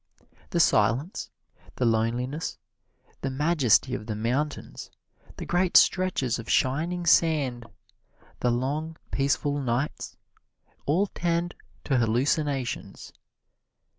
The 0.49 0.59
silence, 0.59 1.29
the 1.75 1.85
loneliness, 1.85 2.57
the 3.21 3.29
majesty 3.29 3.93
of 3.93 4.07
the 4.07 4.15
mountains, 4.15 4.89
the 5.37 5.45
great 5.45 5.77
stretches 5.77 6.39
of 6.39 6.49
shining 6.49 7.05
sand, 7.05 7.67
the 8.39 8.49
long 8.49 8.97
peaceful 9.11 9.59
nights, 9.61 10.17
all 10.87 11.05
tend 11.05 11.53
to 11.83 11.97
hallucinations. 11.97 13.13